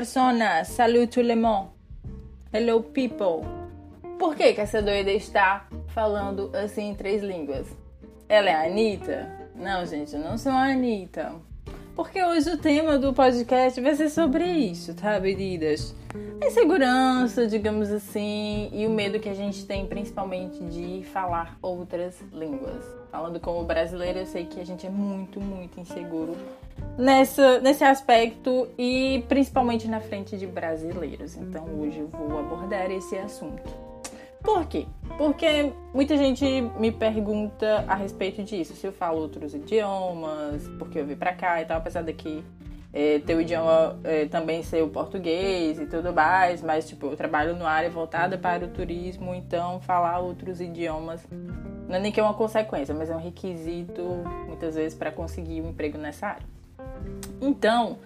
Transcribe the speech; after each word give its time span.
personas, 0.00 0.66
salut 0.68 1.08
tout 1.08 1.22
le 1.22 1.36
monde. 1.36 1.68
Hello 2.54 2.80
people. 2.80 3.46
Por 4.18 4.34
que, 4.34 4.54
que 4.54 4.60
essa 4.62 4.80
doida 4.80 5.10
está 5.10 5.66
falando 5.88 6.50
assim 6.56 6.88
em 6.88 6.94
três 6.94 7.22
línguas? 7.22 7.66
Ela 8.26 8.48
é 8.48 8.54
a 8.54 8.64
Anitta? 8.64 9.30
Não, 9.54 9.84
gente, 9.84 10.14
eu 10.14 10.20
não 10.20 10.38
sou 10.38 10.52
a 10.52 10.70
Anitta. 10.70 11.34
Porque 11.94 12.22
hoje 12.24 12.48
o 12.48 12.56
tema 12.56 12.96
do 12.98 13.12
podcast 13.12 13.78
vai 13.78 13.94
ser 13.94 14.08
sobre 14.08 14.44
isso, 14.44 14.94
tá, 14.94 15.20
queridas? 15.20 15.94
A 16.40 16.46
insegurança, 16.46 17.46
digamos 17.46 17.90
assim, 17.90 18.70
e 18.72 18.86
o 18.86 18.90
medo 18.90 19.20
que 19.20 19.28
a 19.28 19.34
gente 19.34 19.66
tem 19.66 19.86
principalmente 19.86 20.64
de 20.64 21.04
falar 21.12 21.58
outras 21.60 22.18
línguas. 22.32 22.86
Falando 23.10 23.38
como 23.38 23.64
brasileira, 23.64 24.20
eu 24.20 24.26
sei 24.26 24.46
que 24.46 24.60
a 24.60 24.64
gente 24.64 24.86
é 24.86 24.90
muito, 24.90 25.42
muito 25.42 25.78
inseguro 25.78 26.34
nessa, 26.98 27.60
nesse 27.60 27.84
aspecto 27.84 28.68
e 28.78 29.24
principalmente 29.28 29.88
na 29.88 30.00
frente 30.00 30.36
de 30.36 30.46
brasileiros. 30.46 31.36
Então 31.36 31.64
hoje 31.78 32.00
eu 32.00 32.08
vou 32.08 32.38
abordar 32.38 32.90
esse 32.90 33.16
assunto. 33.16 33.90
Por 34.42 34.66
quê? 34.66 34.86
Porque 35.18 35.70
muita 35.92 36.16
gente 36.16 36.44
me 36.78 36.90
pergunta 36.90 37.84
a 37.86 37.94
respeito 37.94 38.42
disso, 38.42 38.74
se 38.74 38.86
eu 38.86 38.92
falo 38.92 39.20
outros 39.20 39.54
idiomas, 39.54 40.66
porque 40.78 40.98
eu 40.98 41.06
vim 41.06 41.14
pra 41.14 41.34
cá 41.34 41.60
e 41.60 41.66
tal, 41.66 41.76
apesar 41.76 42.02
de 42.02 42.14
que 42.14 42.42
é, 42.92 43.18
teu 43.20 43.40
idioma 43.40 43.98
é, 44.02 44.24
também 44.26 44.62
ser 44.62 44.82
o 44.82 44.88
português 44.88 45.78
e 45.78 45.86
tudo 45.86 46.12
mais, 46.12 46.62
mas 46.62 46.88
tipo, 46.88 47.06
eu 47.06 47.16
trabalho 47.16 47.54
numa 47.54 47.70
área 47.70 47.90
voltada 47.90 48.38
para 48.38 48.64
o 48.64 48.68
turismo, 48.68 49.34
então 49.34 49.78
falar 49.80 50.18
outros 50.18 50.60
idiomas 50.60 51.24
não 51.90 51.96
é 51.96 51.98
nem 52.00 52.12
que 52.12 52.20
é 52.20 52.22
uma 52.22 52.34
consequência, 52.34 52.94
mas 52.94 53.10
é 53.10 53.16
um 53.16 53.20
requisito 53.20 54.02
muitas 54.46 54.76
vezes 54.76 54.96
para 54.96 55.10
conseguir 55.10 55.60
um 55.60 55.70
emprego 55.70 55.98
nessa 55.98 56.28
área. 56.28 56.59
Então, 57.40 57.98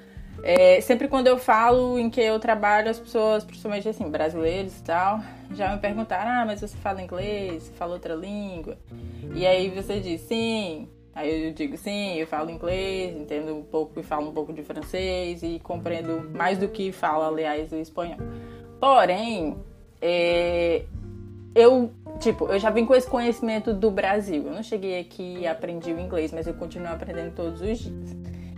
é, 0.42 0.80
sempre 0.80 1.08
quando 1.08 1.26
eu 1.26 1.38
falo 1.38 1.98
em 1.98 2.10
que 2.10 2.20
eu 2.20 2.38
trabalho, 2.38 2.90
as 2.90 2.98
pessoas, 2.98 3.44
principalmente 3.44 3.88
assim, 3.88 4.08
brasileiros 4.10 4.78
e 4.78 4.82
tal, 4.82 5.20
já 5.52 5.72
me 5.72 5.78
perguntaram: 5.78 6.30
ah, 6.30 6.44
mas 6.44 6.60
você 6.60 6.76
fala 6.76 7.02
inglês? 7.02 7.64
Você 7.64 7.72
fala 7.72 7.94
outra 7.94 8.14
língua? 8.14 8.76
E 9.34 9.46
aí 9.46 9.70
você 9.70 10.00
diz 10.00 10.20
sim. 10.22 10.88
Aí 11.14 11.46
eu 11.46 11.52
digo 11.52 11.76
sim, 11.76 12.16
eu 12.16 12.26
falo 12.26 12.50
inglês, 12.50 13.16
entendo 13.16 13.54
um 13.54 13.62
pouco 13.62 14.00
e 14.00 14.02
falo 14.02 14.30
um 14.30 14.32
pouco 14.32 14.52
de 14.52 14.64
francês 14.64 15.44
e 15.44 15.60
compreendo 15.62 16.28
mais 16.34 16.58
do 16.58 16.66
que 16.66 16.90
falo, 16.90 17.22
aliás, 17.22 17.70
o 17.70 17.76
espanhol. 17.76 18.18
Porém, 18.80 19.56
é, 20.02 20.82
eu, 21.54 21.92
tipo, 22.18 22.46
eu 22.46 22.58
já 22.58 22.68
vim 22.68 22.84
com 22.84 22.94
esse 22.96 23.08
conhecimento 23.08 23.72
do 23.72 23.92
Brasil. 23.92 24.42
Eu 24.46 24.52
não 24.52 24.62
cheguei 24.62 24.98
aqui 24.98 25.38
e 25.38 25.46
aprendi 25.46 25.92
o 25.92 26.00
inglês, 26.00 26.32
mas 26.32 26.48
eu 26.48 26.54
continuo 26.54 26.88
aprendendo 26.88 27.32
todos 27.32 27.60
os 27.60 27.78
dias. 27.78 28.16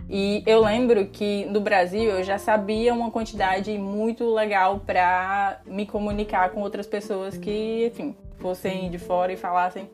E 0.09 0.41
eu 0.45 0.63
lembro 0.63 1.05
que 1.07 1.45
no 1.45 1.59
Brasil 1.59 2.03
eu 2.03 2.23
já 2.23 2.37
sabia 2.37 2.93
uma 2.93 3.11
quantidade 3.11 3.77
muito 3.77 4.33
legal 4.33 4.79
para 4.85 5.59
me 5.65 5.85
comunicar 5.85 6.51
com 6.51 6.61
outras 6.61 6.87
pessoas 6.87 7.37
que, 7.37 7.87
enfim, 7.87 8.15
fossem 8.37 8.89
de 8.89 8.97
fora 8.97 9.33
e 9.33 9.37
falassem 9.37 9.89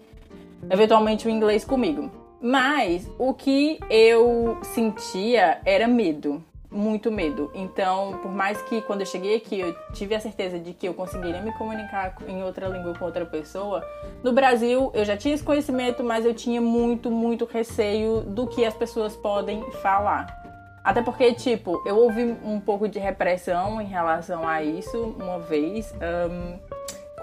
eventualmente 0.69 1.27
o 1.27 1.31
inglês 1.31 1.65
comigo. 1.65 2.11
Mas 2.39 3.09
o 3.17 3.33
que 3.33 3.79
eu 3.89 4.57
sentia 4.61 5.61
era 5.65 5.87
medo 5.87 6.43
muito 6.73 7.11
medo. 7.11 7.51
Então, 7.53 8.19
por 8.21 8.31
mais 8.31 8.61
que 8.63 8.81
quando 8.81 9.01
eu 9.01 9.05
cheguei 9.05 9.35
aqui 9.35 9.59
eu 9.59 9.73
tive 9.93 10.15
a 10.15 10.19
certeza 10.19 10.59
de 10.59 10.73
que 10.73 10.87
eu 10.87 10.93
conseguiria 10.93 11.41
me 11.41 11.53
comunicar 11.53 12.15
em 12.27 12.43
outra 12.43 12.67
língua 12.67 12.93
com 12.97 13.05
outra 13.05 13.25
pessoa, 13.25 13.85
no 14.23 14.33
Brasil 14.33 14.91
eu 14.93 15.05
já 15.05 15.15
tinha 15.15 15.35
esse 15.35 15.43
conhecimento, 15.43 16.03
mas 16.03 16.25
eu 16.25 16.33
tinha 16.33 16.59
muito, 16.59 17.11
muito 17.11 17.45
receio 17.45 18.21
do 18.21 18.47
que 18.47 18.65
as 18.65 18.73
pessoas 18.73 19.15
podem 19.15 19.63
falar. 19.81 20.43
Até 20.83 21.01
porque, 21.01 21.33
tipo, 21.33 21.81
eu 21.85 21.95
ouvi 21.97 22.35
um 22.43 22.59
pouco 22.59 22.89
de 22.89 22.99
repressão 22.99 23.79
em 23.79 23.85
relação 23.85 24.45
a 24.45 24.61
isso 24.61 25.15
uma 25.17 25.39
vez. 25.39 25.93
Um, 25.93 26.59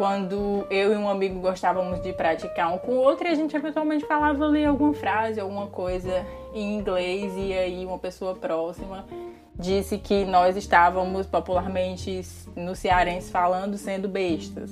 quando 0.00 0.66
eu 0.70 0.94
e 0.94 0.96
um 0.96 1.10
amigo 1.10 1.40
gostávamos 1.40 2.00
de 2.00 2.10
praticar 2.14 2.72
um 2.72 2.78
com 2.78 2.92
o 2.92 2.96
outro 2.96 3.28
a 3.28 3.34
gente 3.34 3.54
eventualmente 3.54 4.02
falava 4.06 4.46
ali 4.46 4.64
alguma 4.64 4.94
frase, 4.94 5.38
alguma 5.38 5.66
coisa 5.66 6.24
em 6.54 6.78
inglês 6.78 7.34
e 7.36 7.52
aí 7.52 7.84
uma 7.84 7.98
pessoa 7.98 8.34
próxima 8.34 9.04
disse 9.54 9.98
que 9.98 10.24
nós 10.24 10.56
estávamos 10.56 11.26
popularmente 11.26 12.22
no 12.56 12.74
cearense 12.74 13.30
falando 13.30 13.76
sendo 13.76 14.08
bestas. 14.08 14.70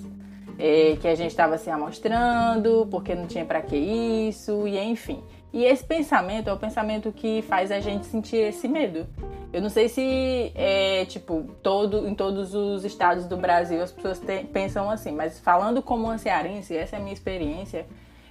É, 0.58 0.96
que 0.96 1.06
a 1.06 1.14
gente 1.14 1.30
estava 1.30 1.56
se 1.56 1.70
amostrando, 1.70 2.88
porque 2.90 3.14
não 3.14 3.28
tinha 3.28 3.44
para 3.44 3.62
que 3.62 3.76
isso, 3.76 4.66
e 4.66 4.76
enfim. 4.76 5.22
E 5.52 5.64
esse 5.64 5.84
pensamento 5.84 6.50
é 6.50 6.52
o 6.52 6.58
pensamento 6.58 7.10
que 7.10 7.42
faz 7.42 7.70
a 7.70 7.80
gente 7.80 8.06
sentir 8.06 8.36
esse 8.36 8.68
medo. 8.68 9.06
Eu 9.52 9.62
não 9.62 9.70
sei 9.70 9.88
se 9.88 10.52
é 10.54 11.06
tipo 11.06 11.50
todo 11.62 12.06
em 12.06 12.14
todos 12.14 12.54
os 12.54 12.84
estados 12.84 13.24
do 13.24 13.36
Brasil 13.36 13.82
as 13.82 13.90
pessoas 13.90 14.18
te, 14.18 14.44
pensam 14.44 14.90
assim, 14.90 15.12
mas 15.12 15.40
falando 15.40 15.80
como 15.80 16.04
uma 16.04 16.18
cearense, 16.18 16.76
essa 16.76 16.96
é 16.96 16.98
a 16.98 17.02
minha 17.02 17.14
experiência 17.14 17.86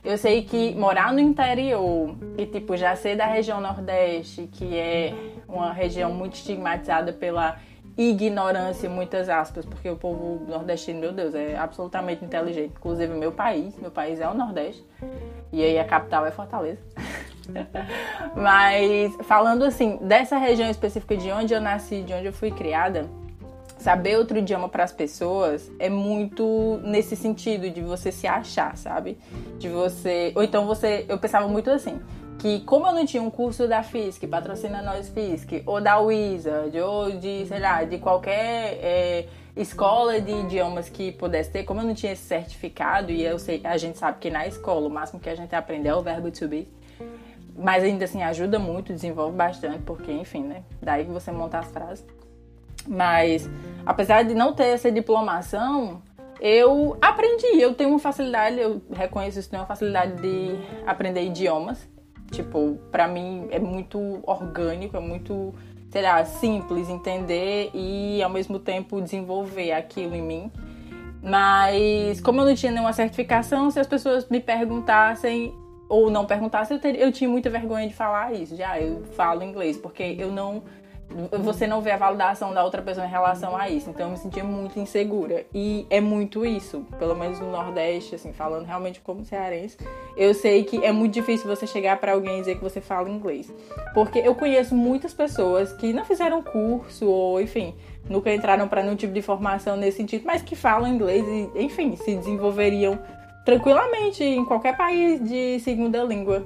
eu 0.07 0.17
sei 0.17 0.41
que 0.43 0.73
morar 0.73 1.11
no 1.11 1.19
interior 1.19 2.15
e, 2.37 2.45
tipo, 2.45 2.77
já 2.77 2.95
ser 2.95 3.17
da 3.17 3.25
região 3.25 3.59
Nordeste, 3.59 4.47
que 4.51 4.73
é 4.77 5.13
uma 5.45 5.73
região 5.73 6.13
muito 6.13 6.35
estigmatizada 6.35 7.11
pela 7.11 7.57
ignorância, 7.97 8.89
muitas 8.89 9.27
aspas, 9.27 9.65
porque 9.65 9.89
o 9.89 9.95
povo 9.95 10.45
nordestino, 10.47 10.99
meu 10.99 11.11
Deus, 11.11 11.33
é 11.33 11.57
absolutamente 11.57 12.23
inteligente. 12.23 12.73
Inclusive, 12.77 13.13
meu 13.13 13.31
país, 13.31 13.75
meu 13.79 13.89
país 13.89 14.19
é 14.19 14.29
o 14.29 14.35
Nordeste, 14.35 14.85
e 15.51 15.63
aí 15.63 15.79
a 15.79 15.85
capital 15.85 16.25
é 16.25 16.31
Fortaleza. 16.31 16.79
Mas, 18.35 19.15
falando 19.23 19.63
assim, 19.63 19.97
dessa 20.01 20.37
região 20.37 20.69
específica 20.69 21.17
de 21.17 21.31
onde 21.31 21.53
eu 21.53 21.61
nasci, 21.61 22.03
de 22.03 22.13
onde 22.13 22.27
eu 22.27 22.33
fui 22.33 22.51
criada, 22.51 23.09
saber 23.77 24.17
outro 24.17 24.37
idioma 24.37 24.69
para 24.69 24.83
as 24.83 24.91
pessoas 24.91 25.71
é 25.79 25.89
muito 25.89 26.79
nesse 26.83 27.15
sentido 27.15 27.69
de 27.69 27.81
você 27.81 28.11
se 28.11 28.27
achar, 28.27 28.75
sabe? 28.77 29.17
De 29.57 29.69
você, 29.69 30.31
ou 30.35 30.43
então 30.43 30.65
você, 30.65 31.05
eu 31.07 31.17
pensava 31.17 31.47
muito 31.47 31.69
assim, 31.69 31.99
que 32.39 32.61
como 32.61 32.87
eu 32.87 32.93
não 32.93 33.05
tinha 33.05 33.21
um 33.21 33.29
curso 33.29 33.67
da 33.67 33.81
FISC, 33.83 34.27
patrocina 34.27 34.81
nós 34.81 35.09
FISC, 35.09 35.63
ou 35.65 35.81
da 35.81 35.99
Wizard, 35.99 36.79
ou 36.79 37.11
de, 37.11 37.45
sei 37.45 37.59
lá, 37.59 37.83
de 37.83 37.97
qualquer 37.97 38.79
é, 38.81 39.25
escola 39.55 40.21
de 40.21 40.31
idiomas 40.31 40.87
que 40.87 41.11
pudesse 41.11 41.51
ter, 41.51 41.63
como 41.63 41.81
eu 41.81 41.85
não 41.85 41.93
tinha 41.93 42.11
esse 42.11 42.23
certificado, 42.23 43.11
e 43.11 43.23
eu 43.23 43.39
sei, 43.39 43.61
a 43.63 43.77
gente 43.77 43.97
sabe 43.97 44.19
que 44.19 44.29
na 44.29 44.47
escola 44.47 44.87
o 44.87 44.89
máximo 44.89 45.19
que 45.19 45.29
a 45.29 45.35
gente 45.35 45.55
aprende 45.55 45.87
é 45.87 45.95
o 45.95 46.01
verbo 46.01 46.29
to 46.31 46.47
be, 46.47 46.67
mas 47.57 47.83
ainda 47.83 48.05
assim 48.05 48.21
ajuda 48.21 48.59
muito, 48.59 48.93
desenvolve 48.93 49.35
bastante, 49.35 49.79
porque 49.79 50.11
enfim, 50.11 50.43
né? 50.43 50.63
Daí 50.79 51.05
que 51.05 51.11
você 51.11 51.31
monta 51.31 51.57
as 51.57 51.71
frases. 51.71 52.05
Mas, 52.87 53.49
apesar 53.85 54.23
de 54.23 54.33
não 54.33 54.53
ter 54.53 54.67
essa 54.67 54.91
diplomação, 54.91 56.01
eu 56.39 56.97
aprendi. 57.01 57.59
Eu 57.59 57.73
tenho 57.73 57.89
uma 57.89 57.99
facilidade, 57.99 58.59
eu 58.59 58.81
reconheço 58.91 59.39
isso, 59.39 59.49
tenho 59.49 59.61
uma 59.61 59.67
facilidade 59.67 60.21
de 60.21 60.55
aprender 60.85 61.23
idiomas. 61.23 61.87
Tipo, 62.31 62.77
para 62.91 63.07
mim 63.07 63.47
é 63.51 63.59
muito 63.59 64.19
orgânico, 64.23 64.97
é 64.97 64.99
muito, 64.99 65.53
sei 65.89 66.01
lá, 66.01 66.23
simples 66.25 66.89
entender 66.89 67.69
e 67.73 68.21
ao 68.21 68.29
mesmo 68.29 68.59
tempo 68.59 69.01
desenvolver 69.01 69.71
aquilo 69.71 70.15
em 70.15 70.21
mim. 70.21 70.51
Mas, 71.21 72.21
como 72.21 72.41
eu 72.41 72.45
não 72.45 72.55
tinha 72.55 72.71
nenhuma 72.71 72.93
certificação, 72.93 73.71
se 73.71 73.79
as 73.79 73.87
pessoas 73.87 74.27
me 74.29 74.39
perguntassem 74.39 75.53
ou 75.89 76.09
não 76.09 76.25
perguntassem, 76.25 76.75
eu, 76.75 76.81
teria, 76.81 77.01
eu 77.01 77.11
tinha 77.11 77.29
muita 77.29 77.49
vergonha 77.49 77.87
de 77.87 77.93
falar 77.93 78.33
isso. 78.33 78.55
Já 78.55 78.79
eu 78.79 79.03
falo 79.15 79.43
inglês, 79.43 79.77
porque 79.77 80.15
eu 80.17 80.31
não 80.31 80.63
você 81.41 81.65
não 81.65 81.81
vê 81.81 81.91
a 81.91 81.97
validação 81.97 82.53
da 82.53 82.63
outra 82.63 82.81
pessoa 82.81 83.05
em 83.05 83.09
relação 83.09 83.55
a 83.55 83.69
isso. 83.69 83.89
Então 83.89 84.07
eu 84.07 84.11
me 84.11 84.17
sentia 84.17 84.43
muito 84.43 84.79
insegura. 84.79 85.45
E 85.53 85.87
é 85.89 86.01
muito 86.01 86.45
isso, 86.45 86.85
pelo 86.99 87.15
menos 87.15 87.39
no 87.39 87.51
Nordeste, 87.51 88.15
assim, 88.15 88.33
falando 88.33 88.65
realmente 88.65 88.99
como 88.99 89.23
cearense. 89.23 89.77
Eu 90.15 90.33
sei 90.33 90.63
que 90.63 90.83
é 90.83 90.91
muito 90.91 91.13
difícil 91.13 91.47
você 91.47 91.65
chegar 91.65 91.97
para 91.99 92.11
alguém 92.11 92.37
e 92.37 92.39
dizer 92.41 92.55
que 92.55 92.63
você 92.63 92.81
fala 92.81 93.09
inglês. 93.09 93.51
Porque 93.93 94.19
eu 94.19 94.35
conheço 94.35 94.75
muitas 94.75 95.13
pessoas 95.13 95.71
que 95.73 95.93
não 95.93 96.03
fizeram 96.03 96.41
curso 96.41 97.07
ou, 97.07 97.41
enfim, 97.41 97.73
nunca 98.09 98.33
entraram 98.33 98.67
para 98.67 98.83
nenhum 98.83 98.95
tipo 98.95 99.13
de 99.13 99.21
formação 99.21 99.77
nesse 99.77 99.97
sentido, 99.97 100.23
mas 100.25 100.41
que 100.41 100.55
falam 100.55 100.89
inglês 100.89 101.25
e, 101.25 101.63
enfim, 101.63 101.95
se 101.95 102.15
desenvolveriam 102.15 102.99
tranquilamente 103.45 104.23
em 104.23 104.43
qualquer 104.43 104.75
país 104.75 105.23
de 105.23 105.59
segunda 105.61 106.03
língua 106.03 106.45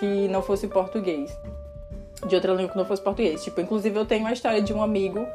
que 0.00 0.26
não 0.26 0.42
fosse 0.42 0.66
português 0.66 1.30
de 2.26 2.34
outra 2.34 2.52
língua 2.52 2.70
que 2.70 2.76
não 2.76 2.84
fosse 2.84 3.02
português. 3.02 3.42
Tipo, 3.42 3.60
inclusive 3.60 3.96
eu 3.98 4.04
tenho 4.04 4.22
uma 4.22 4.32
história 4.32 4.60
de 4.60 4.72
um 4.72 4.82
amigo 4.82 5.26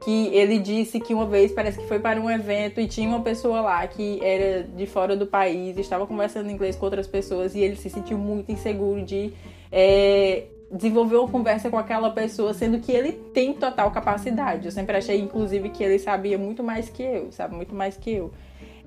que 0.00 0.28
ele 0.28 0.58
disse 0.58 1.00
que 1.00 1.12
uma 1.12 1.26
vez 1.26 1.52
parece 1.52 1.78
que 1.78 1.86
foi 1.86 1.98
para 1.98 2.20
um 2.20 2.30
evento 2.30 2.80
e 2.80 2.86
tinha 2.86 3.08
uma 3.08 3.20
pessoa 3.20 3.60
lá 3.60 3.86
que 3.86 4.20
era 4.22 4.62
de 4.62 4.86
fora 4.86 5.16
do 5.16 5.26
país, 5.26 5.76
estava 5.76 6.06
conversando 6.06 6.50
inglês 6.50 6.76
com 6.76 6.84
outras 6.84 7.06
pessoas 7.06 7.54
e 7.54 7.60
ele 7.60 7.76
se 7.76 7.90
sentiu 7.90 8.16
muito 8.16 8.52
inseguro 8.52 9.02
de 9.02 9.32
é, 9.72 10.44
desenvolver 10.70 11.16
uma 11.16 11.28
conversa 11.28 11.70
com 11.70 11.78
aquela 11.78 12.10
pessoa, 12.10 12.52
sendo 12.54 12.78
que 12.78 12.92
ele 12.92 13.12
tem 13.32 13.54
total 13.54 13.90
capacidade. 13.90 14.66
Eu 14.66 14.72
sempre 14.72 14.96
achei, 14.96 15.18
inclusive, 15.20 15.70
que 15.70 15.82
ele 15.82 15.98
sabia 15.98 16.38
muito 16.38 16.62
mais 16.62 16.88
que 16.88 17.02
eu, 17.02 17.32
sabe? 17.32 17.54
Muito 17.54 17.74
mais 17.74 17.96
que 17.96 18.12
eu. 18.12 18.30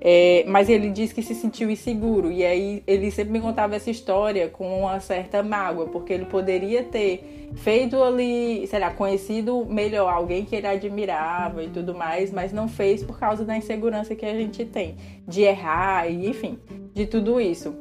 É, 0.04 0.44
mas 0.48 0.68
ele 0.68 0.90
disse 0.90 1.14
que 1.14 1.22
se 1.22 1.32
sentiu 1.32 1.70
inseguro. 1.70 2.32
E 2.32 2.44
aí 2.44 2.82
ele 2.88 3.08
sempre 3.12 3.32
me 3.32 3.40
contava 3.40 3.76
essa 3.76 3.88
história 3.88 4.48
com 4.48 4.80
uma 4.80 4.98
certa 4.98 5.44
mágoa, 5.44 5.86
porque 5.86 6.12
ele 6.12 6.24
poderia 6.24 6.82
ter 6.82 7.48
feito 7.54 8.02
ali, 8.02 8.66
sei 8.66 8.80
lá, 8.80 8.90
conhecido 8.90 9.64
melhor 9.64 10.12
alguém 10.12 10.44
que 10.44 10.56
ele 10.56 10.66
admirava 10.66 11.62
e 11.62 11.68
tudo 11.68 11.94
mais, 11.94 12.32
mas 12.32 12.52
não 12.52 12.66
fez 12.66 13.04
por 13.04 13.16
causa 13.18 13.44
da 13.44 13.56
insegurança 13.56 14.16
que 14.16 14.26
a 14.26 14.34
gente 14.34 14.64
tem 14.64 14.96
de 15.28 15.42
errar 15.42 16.10
e 16.10 16.28
enfim, 16.28 16.58
de 16.92 17.06
tudo 17.06 17.40
isso. 17.40 17.72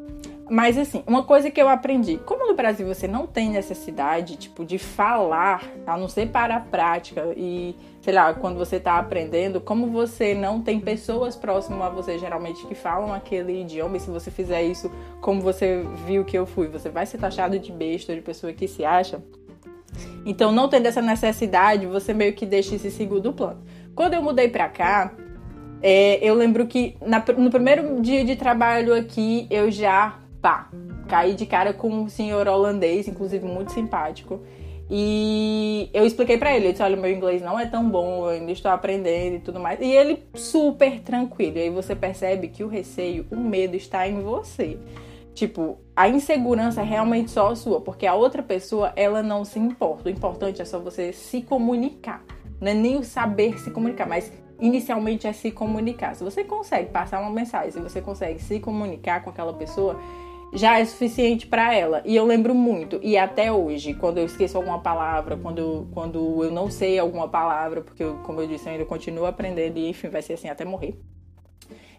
Mas 0.52 0.78
assim, 0.78 1.02
uma 1.08 1.24
coisa 1.24 1.50
que 1.50 1.62
eu 1.62 1.70
aprendi, 1.70 2.18
como 2.26 2.46
no 2.46 2.54
Brasil 2.54 2.86
você 2.86 3.08
não 3.08 3.26
tem 3.26 3.50
necessidade, 3.50 4.36
tipo, 4.36 4.66
de 4.66 4.78
falar, 4.78 5.64
a 5.88 5.96
não 5.96 6.10
ser 6.10 6.28
para 6.28 6.58
a 6.58 6.60
prática 6.60 7.34
e, 7.38 7.74
sei 8.02 8.14
lá, 8.14 8.34
quando 8.34 8.58
você 8.58 8.76
está 8.76 9.00
aprendendo, 9.00 9.62
como 9.62 9.88
você 9.88 10.36
não 10.36 10.62
tem 10.62 10.78
pessoas 10.78 11.38
próximas 11.38 11.82
a 11.82 11.90
você 11.90 12.20
geralmente 12.20 12.68
que 12.68 12.76
falam 12.76 13.14
aquele 13.14 13.62
idioma, 13.62 13.96
e 13.96 14.02
se 14.02 14.10
você 14.10 14.30
fizer 14.30 14.62
isso 14.62 14.92
como 15.22 15.40
você 15.40 15.86
viu 16.06 16.26
que 16.26 16.38
eu 16.38 16.46
fui, 16.46 16.68
você 16.68 16.90
vai 16.90 17.06
ser 17.06 17.18
taxado 17.18 17.58
de 17.58 17.72
besta, 17.72 18.14
de 18.14 18.20
pessoa 18.20 18.52
que 18.52 18.68
se 18.68 18.84
acha. 18.84 19.24
Então, 20.26 20.52
não 20.52 20.68
tendo 20.68 20.86
essa 20.86 21.02
necessidade, 21.02 21.86
você 21.86 22.14
meio 22.14 22.34
que 22.34 22.46
deixa 22.46 22.76
esse 22.76 22.92
segundo 22.92 23.32
plano. 23.32 23.64
Quando 23.96 24.16
eu 24.16 24.22
mudei 24.22 24.50
pra 24.50 24.68
cá, 24.68 25.14
é, 25.82 26.20
eu 26.22 26.36
lembro 26.36 26.68
que 26.68 26.98
na, 27.00 27.24
no 27.38 27.50
primeiro 27.50 28.02
dia 28.02 28.26
de 28.26 28.36
trabalho 28.36 28.94
aqui, 28.94 29.48
eu 29.50 29.72
já 29.72 30.18
pá, 30.42 30.70
caí 31.08 31.34
de 31.34 31.46
cara 31.46 31.74
com 31.74 31.90
um 31.90 32.10
senhor 32.10 32.48
holandês, 32.48 33.08
inclusive 33.08 33.46
muito 33.46 33.72
simpático. 33.72 34.42
E 34.94 35.90
eu 35.94 36.06
expliquei 36.06 36.38
para 36.38 36.54
ele, 36.54 36.68
eu 36.68 36.72
disse, 36.72 36.84
olha, 36.84 36.98
meu 36.98 37.10
inglês 37.10 37.42
não 37.42 37.58
é 37.58 37.66
tão 37.66 37.90
bom, 37.90 38.26
eu 38.26 38.30
ainda 38.32 38.52
estou 38.52 38.70
aprendendo 38.70 39.38
e 39.38 39.40
tudo 39.40 39.58
mais. 39.58 39.80
E 39.80 39.86
ele 39.86 40.22
super 40.34 41.00
tranquilo. 41.00 41.58
E 41.58 41.62
aí 41.62 41.70
você 41.70 41.96
percebe 41.96 42.50
que 42.50 42.62
o 42.62 42.68
receio, 42.68 43.26
o 43.32 43.38
medo 43.38 43.78
está 43.78 44.06
em 44.06 44.20
você. 44.22 44.78
Tipo, 45.34 45.78
a 45.96 46.10
insegurança 46.10 46.82
é 46.82 46.84
realmente 46.84 47.32
só 47.32 47.56
sua, 47.56 47.80
porque 47.80 48.06
a 48.06 48.14
outra 48.14 48.44
pessoa, 48.44 48.92
ela 48.98 49.24
não 49.24 49.46
se 49.46 49.58
importa. 49.60 50.10
O 50.10 50.12
importante 50.12 50.62
é 50.62 50.66
só 50.66 50.78
você 50.78 51.14
se 51.14 51.42
comunicar. 51.42 52.22
Não 52.60 52.68
é 52.68 52.74
nem 52.74 52.98
o 52.98 53.04
saber 53.04 53.58
se 53.60 53.72
comunicar, 53.72 54.06
mas 54.06 54.30
inicialmente 54.60 55.26
é 55.26 55.32
se 55.32 55.52
comunicar. 55.52 56.16
Se 56.16 56.24
você 56.24 56.44
consegue 56.44 56.90
passar 56.92 57.22
uma 57.22 57.32
mensagem, 57.32 57.72
se 57.72 57.80
você 57.80 58.02
consegue 58.02 58.40
se 58.40 58.60
comunicar 58.60 59.24
com 59.24 59.30
aquela 59.30 59.54
pessoa, 59.54 59.98
já 60.54 60.80
é 60.80 60.86
suficiente 60.86 61.48
para 61.48 61.74
ela. 61.76 62.02
E 62.06 62.16
eu 62.16 62.26
lembro 62.26 62.54
muito, 62.54 63.00
e 63.02 63.18
até 63.18 63.52
hoje, 63.52 63.94
quando 63.94 64.18
eu 64.18 64.26
esqueço 64.26 64.58
alguma 64.58 64.80
palavra, 64.80 65.38
quando, 65.38 65.88
quando 65.94 66.44
eu 66.44 66.52
não 66.52 66.70
sei 66.70 67.00
alguma 67.00 67.28
palavra, 67.28 67.82
porque, 67.82 68.04
eu, 68.04 68.16
como 68.24 68.42
eu 68.42 68.48
disse, 68.48 68.68
eu 68.68 68.74
ainda 68.74 68.86
continuo 68.86 69.26
aprendendo 69.26 69.78
e, 69.78 69.90
enfim, 69.90 70.10
vai 70.10 70.22
ser 70.22 70.34
assim 70.34 70.50
até 70.50 70.66
morrer. 70.66 71.00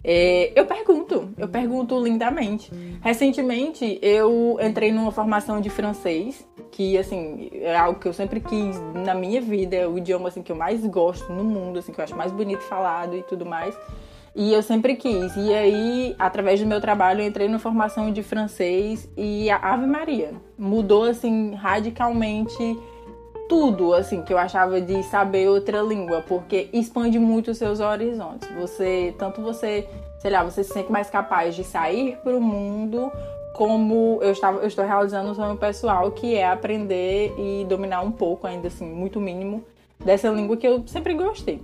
É, 0.04 0.52
eu 0.56 0.66
pergunto, 0.66 1.30
eu 1.38 1.48
pergunto 1.48 2.02
lindamente. 2.02 2.72
Recentemente 3.00 3.98
eu 4.02 4.58
entrei 4.60 4.90
numa 4.90 5.12
formação 5.12 5.60
de 5.60 5.70
francês, 5.70 6.46
que 6.72 6.98
assim, 6.98 7.50
é 7.52 7.76
algo 7.76 8.00
que 8.00 8.08
eu 8.08 8.12
sempre 8.12 8.40
quis 8.40 8.80
na 8.94 9.14
minha 9.14 9.40
vida, 9.40 9.76
é 9.76 9.86
o 9.86 9.96
idioma 9.96 10.28
assim, 10.28 10.42
que 10.42 10.50
eu 10.50 10.56
mais 10.56 10.84
gosto 10.86 11.32
no 11.32 11.44
mundo, 11.44 11.78
assim, 11.78 11.92
que 11.92 12.00
eu 12.00 12.04
acho 12.04 12.16
mais 12.16 12.32
bonito 12.32 12.62
falado 12.62 13.16
e 13.16 13.22
tudo 13.22 13.46
mais. 13.46 13.76
E 14.34 14.52
eu 14.52 14.62
sempre 14.62 14.96
quis. 14.96 15.36
E 15.36 15.52
aí, 15.52 16.16
através 16.18 16.58
do 16.60 16.66
meu 16.66 16.80
trabalho, 16.80 17.20
eu 17.20 17.26
entrei 17.26 17.48
na 17.48 17.58
formação 17.58 18.10
de 18.10 18.22
francês 18.22 19.08
e 19.16 19.50
a 19.50 19.56
Ave 19.56 19.86
Maria 19.86 20.32
mudou 20.58 21.04
assim 21.04 21.54
radicalmente 21.54 22.78
tudo 23.48 23.92
assim 23.92 24.22
que 24.22 24.32
eu 24.32 24.38
achava 24.38 24.80
de 24.80 25.02
saber 25.02 25.46
outra 25.48 25.82
língua, 25.82 26.24
porque 26.26 26.70
expande 26.72 27.18
muito 27.18 27.50
os 27.50 27.58
seus 27.58 27.80
horizontes. 27.80 28.48
Você, 28.58 29.14
tanto 29.18 29.42
você, 29.42 29.86
sei 30.20 30.30
lá, 30.30 30.42
você 30.42 30.64
se 30.64 30.72
sente 30.72 30.90
mais 30.90 31.10
capaz 31.10 31.54
de 31.54 31.62
sair 31.62 32.16
para 32.24 32.34
o 32.34 32.40
mundo, 32.40 33.12
como 33.52 34.18
eu 34.22 34.32
estava, 34.32 34.60
eu 34.60 34.66
estou 34.66 34.86
realizando 34.86 35.30
um 35.30 35.34
sonho 35.34 35.56
pessoal, 35.58 36.10
que 36.12 36.34
é 36.34 36.48
aprender 36.48 37.34
e 37.38 37.66
dominar 37.66 38.00
um 38.00 38.10
pouco, 38.10 38.46
ainda 38.46 38.68
assim, 38.68 38.86
muito 38.86 39.20
mínimo, 39.20 39.62
dessa 40.02 40.30
língua 40.30 40.56
que 40.56 40.66
eu 40.66 40.82
sempre 40.86 41.12
gostei. 41.12 41.60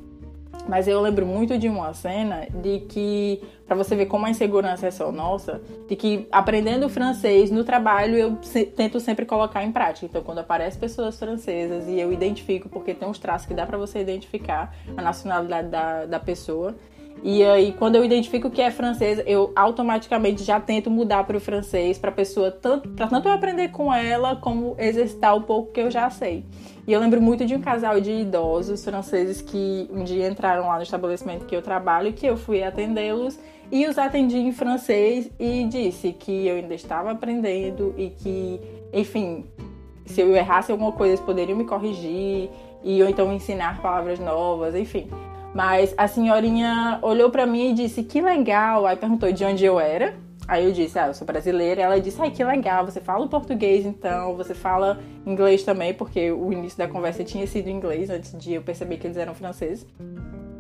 Mas 0.69 0.87
eu 0.87 1.01
lembro 1.01 1.25
muito 1.25 1.59
de 1.59 1.67
uma 1.67 1.95
cena 1.95 2.47
de 2.63 2.81
que, 2.81 3.43
para 3.67 3.75
você 3.75 3.97
ver 3.97 4.07
como 4.07 4.27
a 4.27 4.31
insegurança 4.31 4.87
é 4.87 4.91
só 4.91 5.11
nossa, 5.11 5.63
de 5.89 5.97
que 5.97 6.29
aprendendo 6.31 6.89
francês 6.91 7.51
no 7.51 7.65
trabalho 7.65 8.17
eu 8.17 8.39
se, 8.43 8.67
tento 8.67 9.01
sempre 9.01 9.25
colocar 9.25 9.65
em 9.65 9.73
prática. 9.73 10.05
Então, 10.05 10.23
quando 10.23 10.39
aparecem 10.39 10.79
pessoas 10.79 11.19
francesas 11.19 11.89
e 11.89 11.99
eu 11.99 12.13
identifico, 12.13 12.69
porque 12.69 12.93
tem 12.93 13.09
uns 13.09 13.19
traços 13.19 13.47
que 13.49 13.55
dá 13.55 13.65
para 13.65 13.79
você 13.79 14.01
identificar 14.01 14.77
a 14.95 15.01
nacionalidade 15.01 15.69
da, 15.69 16.05
da 16.05 16.21
pessoa. 16.21 16.77
E 17.23 17.45
aí, 17.45 17.73
quando 17.73 17.97
eu 17.97 18.05
identifico 18.05 18.49
que 18.49 18.63
é 18.63 18.71
francesa, 18.71 19.23
eu 19.27 19.53
automaticamente 19.57 20.45
já 20.45 20.61
tento 20.61 20.91
mudar 20.91 21.25
para 21.25 21.37
o 21.37 21.41
francês, 21.41 21.99
para 21.99 22.13
pessoa 22.13 22.51
tanto, 22.51 22.89
para 22.91 23.09
tanto 23.09 23.29
eu 23.29 23.33
aprender 23.33 23.69
com 23.69 23.93
ela, 23.93 24.37
como 24.37 24.77
exercitar 24.79 25.37
o 25.37 25.43
pouco 25.43 25.73
que 25.73 25.81
eu 25.81 25.91
já 25.91 26.09
sei. 26.11 26.45
E 26.87 26.93
eu 26.93 27.01
lembro 27.01 27.21
muito 27.21 27.45
de 27.45 27.55
um 27.55 27.61
casal 27.61 28.01
de 28.01 28.13
idosos 28.13 28.85
franceses 28.85 29.43
que 29.43 29.89
um 29.93 30.05
dia 30.05 30.29
entraram 30.29 30.69
lá 30.69 30.77
no 30.77 30.83
estabelecimento 30.83 31.45
que 31.45 31.55
eu 31.55 31.61
trabalho, 31.61 32.13
que 32.13 32.25
eu 32.25 32.37
fui 32.37 32.63
atendê-los 32.63 33.39
e 33.71 33.87
os 33.87 33.99
atendi 33.99 34.39
em 34.39 34.53
francês 34.53 35.31
e 35.39 35.65
disse 35.65 36.13
que 36.13 36.47
eu 36.47 36.57
ainda 36.57 36.75
estava 36.75 37.11
aprendendo 37.11 37.95
e 37.99 38.11
que, 38.11 38.61
enfim, 38.93 39.45
se 40.07 40.23
eu 40.23 40.35
errasse 40.35 40.73
alguma 40.73 40.93
coisa, 40.93 41.15
eles 41.15 41.25
poderiam 41.25 41.59
me 41.59 41.65
corrigir 41.65 42.49
e 42.83 43.03
ou 43.03 43.09
então 43.09 43.31
ensinar 43.33 43.83
palavras 43.83 44.19
novas, 44.19 44.75
enfim. 44.75 45.11
Mas 45.55 45.95
a 45.97 46.07
senhorinha 46.07 46.99
olhou 47.03 47.31
para 47.31 47.47
mim 47.47 47.71
e 47.71 47.75
disse: 47.75 48.03
"Que 48.03 48.21
legal". 48.21 48.87
Aí 48.87 48.97
perguntou 48.97 49.31
de 49.33 49.45
onde 49.45 49.65
eu 49.65 49.81
era. 49.81 50.15
Aí 50.47 50.65
eu 50.65 50.73
disse: 50.73 50.99
"Ah, 50.99 51.09
eu 51.09 51.15
sou 51.15 51.27
brasileira". 51.27 51.83
Ela 51.83 52.01
disse: 52.01 52.21
"Ai, 52.21 52.31
que 52.31 52.45
legal. 52.45 52.85
Você 52.85 53.01
fala 53.01 53.27
português 53.27 53.87
então, 53.87 54.37
você 54.37 54.55
fala 54.55 55.01
inglês 55.27 55.63
também, 55.63 55.95
porque 55.95 56.31
o 56.31 56.53
início 56.53 56.79
da 56.79 56.87
conversa 56.87 57.25
tinha 57.25 57.47
sido 57.47 57.69
inglês 57.69 58.11
antes 58.11 58.37
de 58.39 58.55
eu 58.55 58.63
perceber 58.63 58.99
que 58.99 59.07
eles 59.07 59.17
eram 59.17 59.35
franceses". 59.35 59.87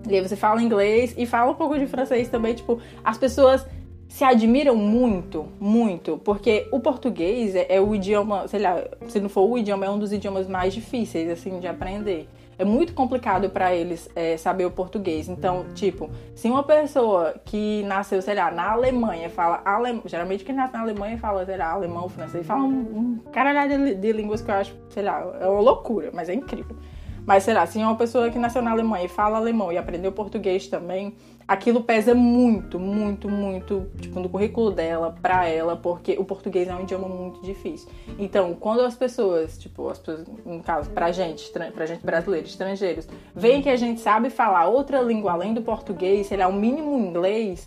E 0.08 0.14
aí 0.14 0.26
você 0.26 0.36
fala 0.36 0.62
inglês 0.62 1.14
e 1.18 1.26
fala 1.26 1.50
um 1.50 1.54
pouco 1.54 1.78
de 1.78 1.86
francês 1.86 2.28
também, 2.28 2.54
tipo, 2.54 2.80
as 3.04 3.18
pessoas 3.18 3.66
se 4.08 4.24
admiram 4.24 4.74
muito, 4.74 5.46
muito, 5.60 6.16
porque 6.24 6.66
o 6.72 6.80
português 6.80 7.54
é, 7.54 7.66
é, 7.68 7.80
o 7.80 7.94
idioma, 7.94 8.48
sei 8.48 8.60
lá, 8.60 8.82
se 9.06 9.20
não 9.20 9.28
for 9.28 9.42
o 9.42 9.58
idioma, 9.58 9.84
é 9.84 9.90
um 9.90 9.98
dos 9.98 10.12
idiomas 10.12 10.48
mais 10.48 10.72
difíceis, 10.72 11.28
assim, 11.28 11.60
de 11.60 11.66
aprender 11.66 12.26
é 12.58 12.64
muito 12.64 12.92
complicado 12.92 13.48
para 13.48 13.74
eles 13.74 14.10
é, 14.16 14.36
saber 14.36 14.64
o 14.66 14.70
português. 14.70 15.28
Então, 15.28 15.66
tipo, 15.74 16.10
se 16.34 16.50
uma 16.50 16.62
pessoa 16.62 17.34
que 17.44 17.82
nasceu, 17.84 18.20
sei 18.20 18.34
lá, 18.34 18.50
na 18.50 18.72
Alemanha 18.72 19.30
fala 19.30 19.62
alemão, 19.64 20.02
geralmente 20.04 20.44
quem 20.44 20.54
nasce 20.54 20.74
na 20.74 20.80
Alemanha 20.80 21.16
fala, 21.18 21.46
sei 21.46 21.56
lá, 21.56 21.70
alemão, 21.70 22.08
francês, 22.08 22.44
fala 22.44 22.62
um, 22.62 22.68
um 22.68 23.18
caralho 23.30 23.86
de, 23.86 23.94
de 23.94 24.12
línguas 24.12 24.42
que 24.42 24.50
eu 24.50 24.54
acho, 24.56 24.76
sei 24.90 25.04
lá, 25.04 25.20
é 25.40 25.46
uma 25.46 25.60
loucura, 25.60 26.10
mas 26.12 26.28
é 26.28 26.34
incrível. 26.34 26.76
Mas 27.24 27.44
sei 27.44 27.54
lá, 27.54 27.66
se 27.66 27.78
uma 27.78 27.94
pessoa 27.94 28.30
que 28.30 28.38
nasceu 28.38 28.62
na 28.62 28.70
Alemanha 28.70 29.04
e 29.04 29.08
fala 29.08 29.36
alemão 29.36 29.70
e 29.70 29.76
aprendeu 29.76 30.10
português 30.10 30.66
também, 30.66 31.14
aquilo 31.48 31.82
pesa 31.82 32.14
muito, 32.14 32.78
muito, 32.78 33.26
muito, 33.26 33.90
tipo, 33.98 34.20
no 34.20 34.28
currículo 34.28 34.70
dela, 34.70 35.16
pra 35.22 35.48
ela, 35.48 35.74
porque 35.74 36.14
o 36.18 36.24
português 36.24 36.68
é 36.68 36.74
um 36.74 36.82
idioma 36.82 37.08
muito 37.08 37.40
difícil. 37.40 37.88
Então, 38.18 38.54
quando 38.54 38.82
as 38.82 38.94
pessoas, 38.94 39.56
tipo, 39.56 39.88
as 39.88 39.98
pessoas, 39.98 40.28
no 40.44 40.62
caso, 40.62 40.90
pra 40.90 41.10
gente, 41.10 41.50
pra 41.74 41.86
gente 41.86 42.04
brasileiro, 42.04 42.46
estrangeiros, 42.46 43.08
veem 43.34 43.62
que 43.62 43.70
a 43.70 43.76
gente 43.76 43.98
sabe 44.00 44.28
falar 44.28 44.68
outra 44.68 45.00
língua 45.00 45.32
além 45.32 45.54
do 45.54 45.62
português, 45.62 46.26
sei 46.26 46.36
lá, 46.36 46.46
o 46.46 46.52
mínimo 46.52 46.98
inglês, 46.98 47.66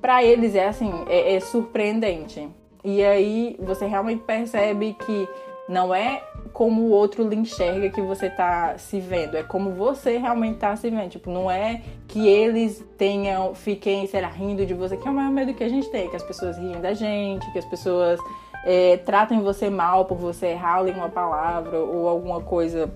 para 0.00 0.24
eles 0.24 0.54
é 0.54 0.66
assim, 0.66 0.90
é, 1.06 1.34
é 1.34 1.40
surpreendente. 1.40 2.48
E 2.82 3.04
aí 3.04 3.56
você 3.60 3.86
realmente 3.86 4.22
percebe 4.22 4.96
que 5.04 5.28
não 5.68 5.94
é 5.94 6.22
como 6.58 6.82
o 6.82 6.90
outro 6.90 7.22
lhe 7.22 7.36
enxerga 7.36 7.88
que 7.88 8.00
você 8.00 8.28
tá 8.28 8.76
se 8.78 8.98
vendo, 8.98 9.36
é 9.36 9.44
como 9.44 9.70
você 9.70 10.18
realmente 10.18 10.58
tá 10.58 10.74
se 10.74 10.90
vendo. 10.90 11.08
Tipo, 11.08 11.30
não 11.30 11.48
é 11.48 11.82
que 12.08 12.26
eles 12.26 12.84
tenham, 12.96 13.54
fiquem, 13.54 14.08
sei 14.08 14.20
lá, 14.20 14.26
rindo 14.26 14.66
de 14.66 14.74
você, 14.74 14.96
que 14.96 15.06
é 15.06 15.10
o 15.12 15.14
maior 15.14 15.30
medo 15.30 15.54
que 15.54 15.62
a 15.62 15.68
gente 15.68 15.88
tem, 15.88 16.10
que 16.10 16.16
as 16.16 16.22
pessoas 16.24 16.58
riem 16.58 16.80
da 16.80 16.92
gente, 16.94 17.48
que 17.52 17.60
as 17.60 17.64
pessoas 17.64 18.18
é, 18.64 18.96
tratem 18.96 19.40
você 19.40 19.70
mal 19.70 20.06
por 20.06 20.18
você 20.18 20.48
errar 20.48 20.82
uma 20.82 21.08
palavra 21.08 21.78
ou 21.78 22.08
alguma 22.08 22.40
coisa 22.40 22.90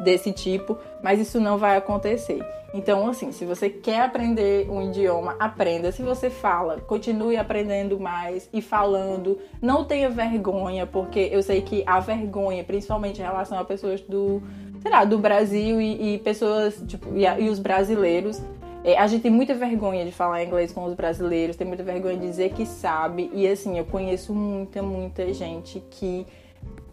desse 0.00 0.32
tipo, 0.32 0.78
mas 1.02 1.20
isso 1.20 1.40
não 1.40 1.58
vai 1.58 1.76
acontecer. 1.76 2.40
Então, 2.72 3.08
assim, 3.08 3.32
se 3.32 3.44
você 3.44 3.70
quer 3.70 4.02
aprender 4.02 4.68
um 4.70 4.90
idioma, 4.90 5.36
aprenda. 5.38 5.90
Se 5.90 6.02
você 6.02 6.28
fala, 6.28 6.78
continue 6.80 7.36
aprendendo 7.36 7.98
mais 7.98 8.48
e 8.52 8.60
falando. 8.60 9.38
Não 9.60 9.84
tenha 9.84 10.10
vergonha, 10.10 10.86
porque 10.86 11.30
eu 11.32 11.42
sei 11.42 11.62
que 11.62 11.82
a 11.86 11.98
vergonha, 11.98 12.62
principalmente 12.62 13.20
em 13.20 13.24
relação 13.24 13.58
a 13.58 13.64
pessoas 13.64 14.02
do, 14.02 14.42
sei 14.82 14.90
lá, 14.90 15.04
do 15.04 15.18
Brasil 15.18 15.80
e, 15.80 16.14
e 16.14 16.18
pessoas, 16.18 16.82
tipo, 16.86 17.08
e, 17.16 17.24
e 17.24 17.48
os 17.48 17.58
brasileiros, 17.58 18.40
é, 18.84 18.98
a 18.98 19.06
gente 19.06 19.22
tem 19.22 19.30
muita 19.30 19.54
vergonha 19.54 20.04
de 20.04 20.12
falar 20.12 20.44
inglês 20.44 20.70
com 20.70 20.84
os 20.84 20.94
brasileiros, 20.94 21.56
tem 21.56 21.66
muita 21.66 21.82
vergonha 21.82 22.16
de 22.16 22.26
dizer 22.26 22.52
que 22.52 22.66
sabe. 22.66 23.30
E 23.32 23.46
assim, 23.48 23.78
eu 23.78 23.84
conheço 23.84 24.34
muita, 24.34 24.82
muita 24.82 25.32
gente 25.32 25.82
que 25.90 26.26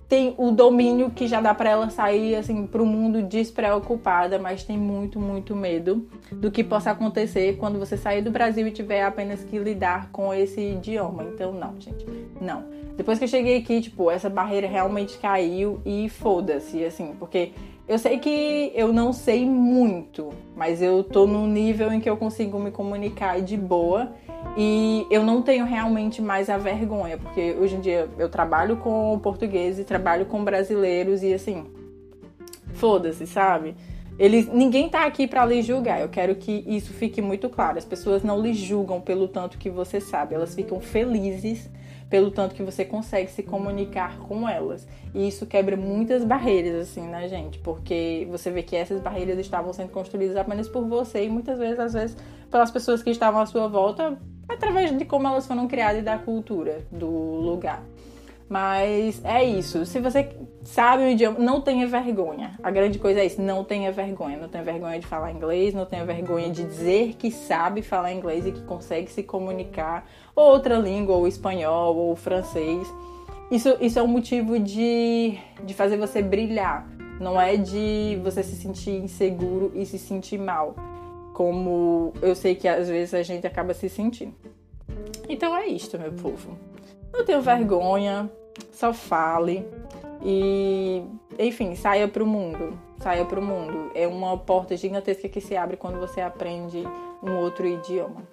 tem 0.07 0.35
o 0.37 0.51
domínio 0.51 1.09
que 1.09 1.27
já 1.27 1.41
dá 1.41 1.53
para 1.53 1.69
ela 1.69 1.89
sair 1.89 2.35
assim 2.35 2.67
para 2.67 2.81
o 2.81 2.85
mundo 2.85 3.23
despreocupada, 3.23 4.37
mas 4.37 4.63
tem 4.63 4.77
muito, 4.77 5.19
muito 5.19 5.55
medo 5.55 6.07
do 6.31 6.51
que 6.51 6.63
possa 6.63 6.91
acontecer 6.91 7.57
quando 7.57 7.79
você 7.79 7.97
sair 7.97 8.21
do 8.21 8.31
Brasil 8.31 8.67
e 8.67 8.71
tiver 8.71 9.03
apenas 9.03 9.43
que 9.43 9.57
lidar 9.57 10.09
com 10.11 10.33
esse 10.33 10.61
idioma. 10.61 11.23
Então, 11.23 11.51
não, 11.53 11.79
gente, 11.79 12.05
não. 12.39 12.63
Depois 12.95 13.17
que 13.17 13.25
eu 13.25 13.29
cheguei 13.29 13.57
aqui, 13.57 13.81
tipo, 13.81 14.09
essa 14.09 14.29
barreira 14.29 14.67
realmente 14.67 15.17
caiu 15.17 15.81
e 15.85 16.07
foda-se, 16.07 16.83
assim, 16.85 17.13
porque 17.19 17.51
eu 17.87 17.99
sei 17.99 18.19
que 18.19 18.71
eu 18.73 18.93
não 18.93 19.11
sei 19.11 19.45
muito, 19.45 20.29
mas 20.55 20.81
eu 20.81 21.03
tô 21.03 21.27
num 21.27 21.45
nível 21.45 21.91
em 21.91 21.99
que 21.99 22.09
eu 22.09 22.15
consigo 22.15 22.57
me 22.57 22.71
comunicar 22.71 23.41
de 23.41 23.57
boa 23.57 24.11
e 24.57 25.05
eu 25.09 25.23
não 25.23 25.41
tenho 25.41 25.65
realmente 25.65 26.21
mais 26.21 26.49
a 26.49 26.57
vergonha, 26.57 27.17
porque 27.17 27.55
hoje 27.59 27.75
em 27.75 27.81
dia 27.81 28.07
eu 28.17 28.29
trabalho 28.29 28.77
com 28.77 29.19
português 29.19 29.77
e 29.79 29.83
trabalho 29.83 30.25
com 30.25 30.43
brasileiros 30.43 31.23
e 31.23 31.33
assim, 31.33 31.65
foda-se, 32.73 33.27
sabe? 33.27 33.75
Eles, 34.17 34.47
ninguém 34.47 34.87
tá 34.87 35.05
aqui 35.05 35.27
para 35.27 35.45
lhe 35.45 35.61
julgar. 35.61 35.99
Eu 35.99 36.07
quero 36.07 36.35
que 36.35 36.63
isso 36.65 36.93
fique 36.93 37.21
muito 37.21 37.49
claro. 37.49 37.77
As 37.77 37.83
pessoas 37.83 38.23
não 38.23 38.41
lhe 38.41 38.53
julgam 38.53 39.01
pelo 39.01 39.27
tanto 39.27 39.57
que 39.57 39.69
você 39.69 39.99
sabe, 39.99 40.35
elas 40.35 40.55
ficam 40.55 40.79
felizes 40.79 41.69
pelo 42.09 42.31
tanto 42.31 42.55
que 42.55 42.63
você 42.63 42.85
consegue 42.85 43.29
se 43.31 43.43
comunicar 43.43 44.19
com 44.19 44.47
elas. 44.47 44.87
E 45.13 45.27
isso 45.27 45.45
quebra 45.45 45.75
muitas 45.75 46.23
barreiras, 46.23 46.89
assim, 46.89 47.01
né, 47.01 47.27
gente? 47.27 47.59
Porque 47.59 48.27
você 48.29 48.51
vê 48.51 48.61
que 48.63 48.75
essas 48.75 49.01
barreiras 49.01 49.39
estavam 49.39 49.73
sendo 49.73 49.89
construídas 49.89 50.37
apenas 50.37 50.69
por 50.69 50.85
você 50.85 51.25
e 51.25 51.29
muitas 51.29 51.57
vezes, 51.57 51.79
às 51.79 51.93
vezes, 51.93 52.17
pelas 52.49 52.71
pessoas 52.71 53.01
que 53.01 53.09
estavam 53.09 53.41
à 53.41 53.45
sua 53.45 53.67
volta, 53.67 54.17
através 54.55 54.97
de 54.97 55.05
como 55.05 55.27
elas 55.27 55.45
foram 55.45 55.67
criadas 55.67 56.01
e 56.01 56.03
da 56.03 56.17
cultura 56.17 56.79
do 56.91 57.07
lugar. 57.07 57.83
Mas 58.47 59.23
é 59.25 59.43
isso. 59.43 59.85
Se 59.85 59.99
você 59.99 60.29
sabe 60.63 61.03
o 61.03 61.09
idioma, 61.09 61.39
não 61.39 61.61
tenha 61.61 61.87
vergonha. 61.87 62.57
A 62.61 62.69
grande 62.69 62.99
coisa 62.99 63.19
é 63.19 63.25
isso, 63.25 63.41
não 63.41 63.63
tenha 63.63 63.91
vergonha. 63.91 64.37
Não 64.37 64.47
tenha 64.47 64.63
vergonha 64.63 64.99
de 64.99 65.07
falar 65.07 65.31
inglês, 65.31 65.73
não 65.73 65.85
tenha 65.85 66.05
vergonha 66.05 66.49
de 66.51 66.63
dizer 66.63 67.15
que 67.17 67.31
sabe 67.31 67.81
falar 67.81 68.13
inglês 68.13 68.45
e 68.45 68.51
que 68.51 68.61
consegue 68.61 69.11
se 69.11 69.23
comunicar, 69.23 70.07
ou 70.35 70.51
outra 70.51 70.77
língua, 70.77 71.15
ou 71.15 71.27
espanhol, 71.27 71.95
ou 71.95 72.15
francês. 72.15 72.87
Isso, 73.49 73.75
isso 73.81 73.97
é 73.97 74.03
um 74.03 74.07
motivo 74.07 74.59
de, 74.59 75.37
de 75.63 75.73
fazer 75.73 75.97
você 75.97 76.21
brilhar. 76.21 76.87
Não 77.19 77.39
é 77.39 77.55
de 77.55 78.19
você 78.23 78.43
se 78.43 78.55
sentir 78.55 78.91
inseguro 78.91 79.71
e 79.73 79.85
se 79.85 79.97
sentir 79.97 80.37
mal. 80.37 80.75
Como 81.35 82.13
eu 82.21 82.33
sei 82.33 82.55
que 82.55 82.65
às 82.65 82.87
vezes 82.87 83.13
a 83.13 83.21
gente 83.21 83.45
acaba 83.45 83.73
se 83.73 83.89
sentindo. 83.89 84.33
Então 85.27 85.53
é 85.53 85.67
isto, 85.67 85.99
meu 85.99 86.13
povo. 86.13 86.57
Não 87.11 87.25
tenha 87.25 87.41
vergonha, 87.41 88.31
só 88.71 88.93
fale 88.93 89.67
e, 90.23 91.03
enfim, 91.37 91.75
saia 91.75 92.07
para 92.07 92.23
o 92.23 92.25
mundo. 92.25 92.79
Saia 92.99 93.25
para 93.25 93.37
o 93.37 93.43
mundo. 93.43 93.91
É 93.93 94.07
uma 94.07 94.37
porta 94.37 94.77
gigantesca 94.77 95.27
que 95.27 95.41
se 95.41 95.57
abre 95.57 95.75
quando 95.75 95.99
você 95.99 96.21
aprende 96.21 96.81
um 97.21 97.35
outro 97.41 97.67
idioma. 97.67 98.23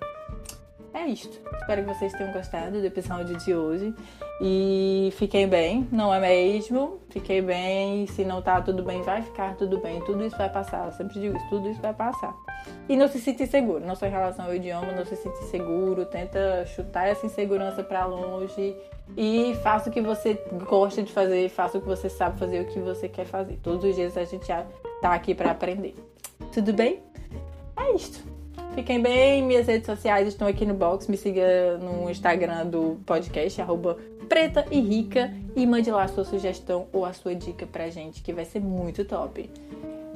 É 0.94 1.04
isto. 1.04 1.40
Espero 1.58 1.82
que 1.82 1.94
vocês 1.94 2.12
tenham 2.12 2.32
gostado 2.32 2.80
do 2.80 2.86
episódio 2.86 3.36
de 3.36 3.52
hoje. 3.52 3.92
E 4.40 5.12
fiquem 5.16 5.48
bem, 5.48 5.88
não 5.90 6.14
é 6.14 6.20
mesmo? 6.20 7.00
Fiquei 7.08 7.42
bem. 7.42 8.06
Se 8.06 8.24
não 8.24 8.40
tá 8.40 8.60
tudo 8.60 8.84
bem, 8.84 9.02
vai 9.02 9.22
ficar 9.22 9.56
tudo 9.56 9.80
bem. 9.80 10.00
Tudo 10.02 10.24
isso 10.24 10.36
vai 10.36 10.48
passar. 10.48 10.86
Eu 10.86 10.92
sempre 10.92 11.18
digo 11.18 11.36
isso, 11.36 11.48
tudo 11.48 11.68
isso 11.68 11.80
vai 11.80 11.94
passar. 11.94 12.32
E 12.88 12.96
não 12.96 13.08
se 13.08 13.18
sinta 13.20 13.42
inseguro. 13.42 13.84
Não 13.84 13.94
sua 13.94 14.08
relação 14.08 14.46
ao 14.46 14.54
idioma, 14.54 14.92
não 14.92 15.04
se 15.04 15.16
sinta 15.16 15.38
inseguro. 15.42 16.04
Tenta 16.04 16.64
chutar 16.66 17.08
essa 17.08 17.24
insegurança 17.26 17.82
para 17.82 18.04
longe. 18.04 18.76
E 19.16 19.54
faça 19.62 19.90
o 19.90 19.92
que 19.92 20.00
você 20.00 20.40
gosta 20.68 21.02
de 21.02 21.12
fazer, 21.12 21.48
faça 21.48 21.78
o 21.78 21.80
que 21.80 21.86
você 21.86 22.08
sabe 22.08 22.38
fazer, 22.38 22.60
o 22.60 22.66
que 22.66 22.78
você 22.80 23.08
quer 23.08 23.26
fazer. 23.26 23.58
Todos 23.62 23.84
os 23.84 23.94
dias 23.94 24.16
a 24.16 24.24
gente 24.24 24.46
tá 24.46 25.12
aqui 25.12 25.34
para 25.34 25.50
aprender. 25.50 25.94
Tudo 26.52 26.72
bem? 26.72 27.00
É 27.76 27.94
isto. 27.94 28.22
Fiquem 28.74 29.02
bem, 29.02 29.42
minhas 29.42 29.66
redes 29.66 29.84
sociais 29.84 30.26
estão 30.26 30.48
aqui 30.48 30.64
no 30.64 30.72
box. 30.72 31.10
Me 31.10 31.16
siga 31.16 31.76
no 31.78 32.08
Instagram 32.08 32.66
do 32.66 32.98
podcast, 33.04 33.60
arroba 33.60 33.98
preta 34.28 34.64
e 34.70 34.80
rica, 34.80 35.30
e 35.54 35.66
mande 35.66 35.90
lá 35.90 36.04
a 36.04 36.08
sua 36.08 36.24
sugestão 36.24 36.86
ou 36.90 37.04
a 37.04 37.12
sua 37.12 37.34
dica 37.34 37.66
pra 37.66 37.90
gente, 37.90 38.22
que 38.22 38.32
vai 38.32 38.46
ser 38.46 38.60
muito 38.60 39.04
top. 39.04 39.50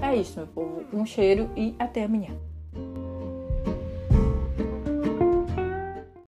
É 0.00 0.16
isso, 0.16 0.38
meu 0.38 0.46
povo. 0.46 0.84
Um 0.90 1.04
cheiro 1.04 1.50
e 1.54 1.74
até 1.78 2.04
amanhã. 2.04 2.34